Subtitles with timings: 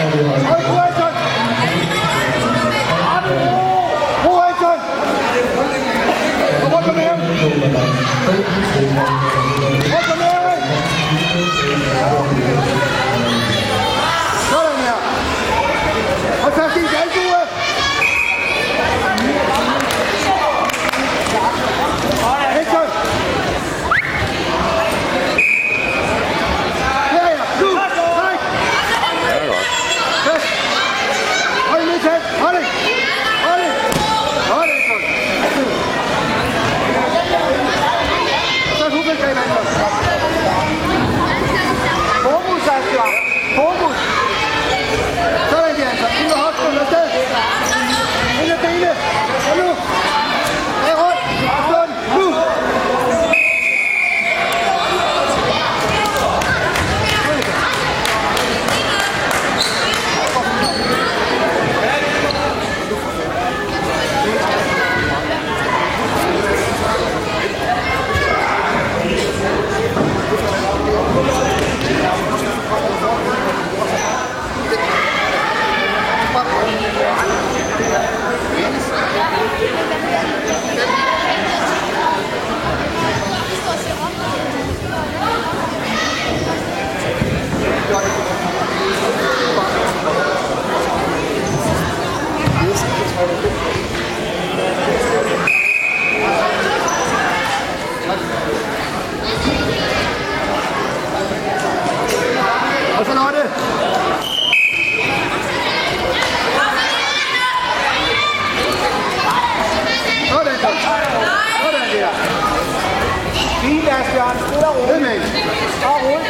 [0.00, 0.99] everyone.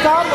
[0.01, 0.30] come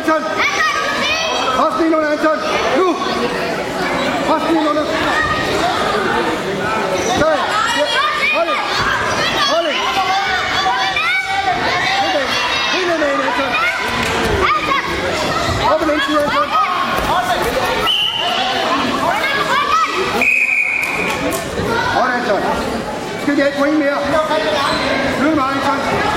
[0.00, 0.22] Anton!
[1.56, 2.38] Posten ind under Anton!
[2.78, 2.96] Nu!
[4.28, 4.84] Posten ind under!
[7.16, 7.36] Støj!
[8.36, 8.56] Hold det!
[9.52, 9.76] Hold det!
[12.74, 13.52] Helt Anton!
[15.72, 16.48] Op og indside, Anton!
[23.22, 23.96] Skal vi have et point mere?
[25.18, 26.09] Flyt mig, Anton!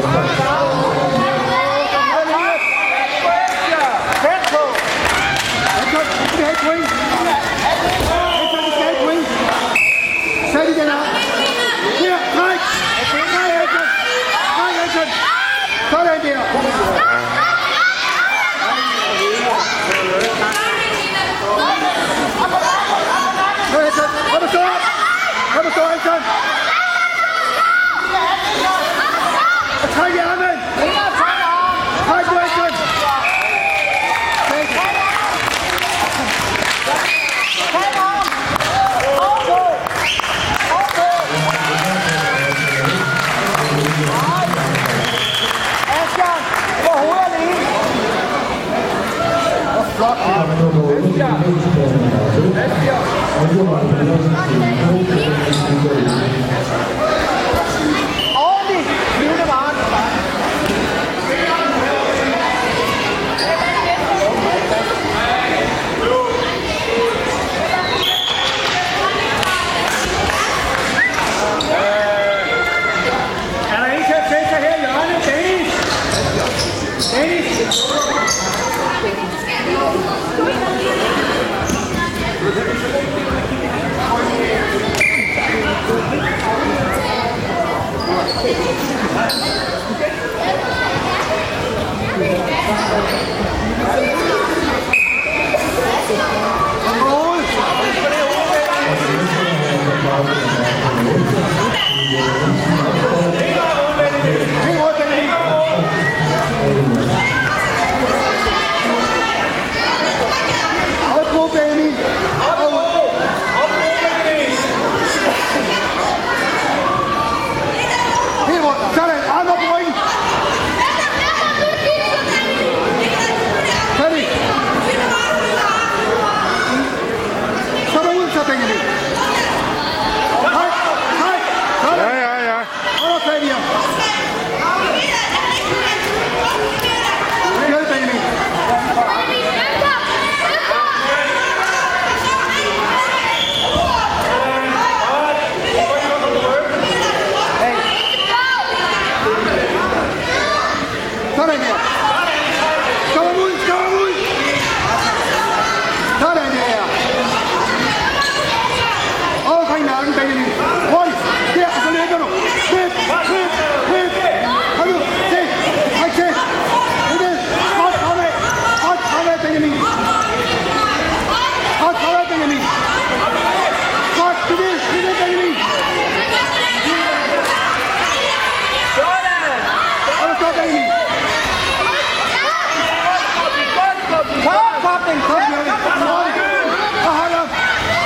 [0.00, 0.57] Thanks,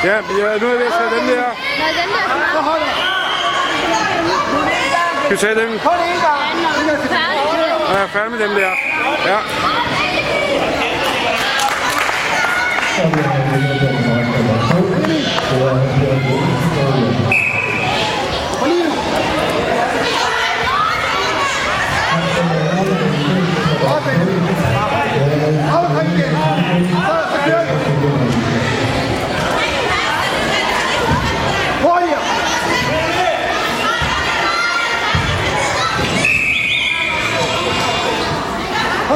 [0.05, 1.43] Ja, ja nu er jeg ved at tage dem der.
[1.79, 2.25] Nej, den der.
[2.55, 2.81] Så hold
[5.25, 5.79] Skal vi tage dem?
[5.79, 6.43] Kun en gang.
[7.89, 8.71] Ja, jeg er færdig med den der.
[9.27, 9.39] Ja.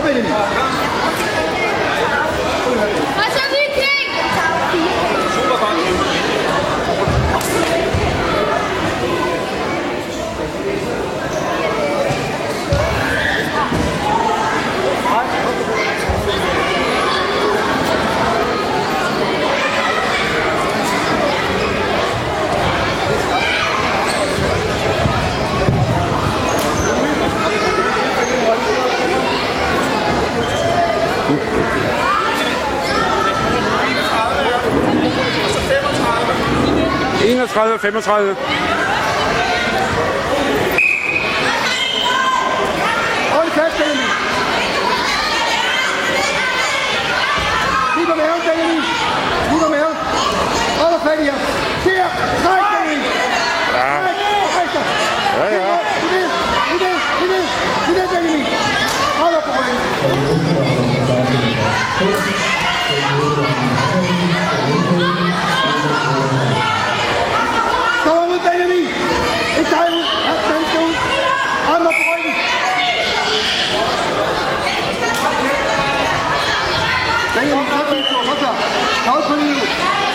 [0.07, 0.86] ハハハに。
[37.57, 38.37] 34, 35.
[43.33, 44.11] Hold fast, Benjamin.
[47.97, 48.83] Lige på maven, Benjamin.
[49.51, 49.97] Lige på maven.
[50.81, 51.35] Hold fat Ja.
[52.45, 52.65] Træk,
[55.37, 55.79] Ja, ja.
[56.03, 56.29] Lige ned,
[56.71, 57.45] lige ned, lige ned.
[57.87, 58.47] Lige ned, Benjamin.
[59.21, 59.45] Hold op.
[79.05, 80.06] 高速公路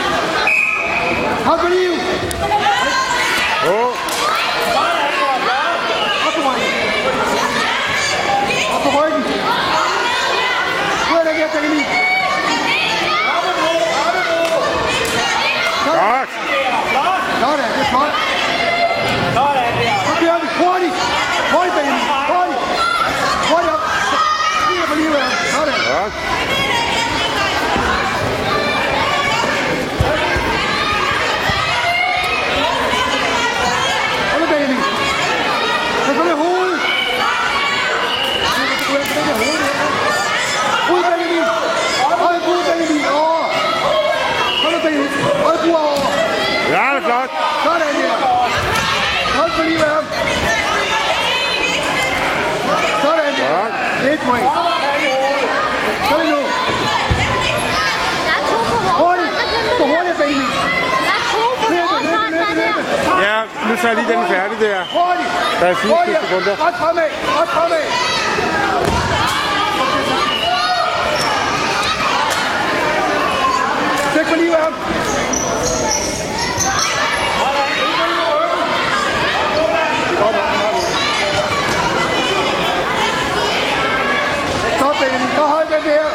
[63.81, 64.79] så lige den færdig der.
[64.95, 65.29] Hurtigt!
[65.59, 66.55] Der er 4 sekunder.
[66.55, 67.09] Godt fremad!
[67.37, 67.83] Godt fremad!
[74.13, 74.73] Tjek på livet af ham!
[84.77, 85.35] Stop, Benny.
[85.35, 86.05] Så hold den der.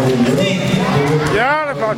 [0.10, 1.98] Ja, det er flot.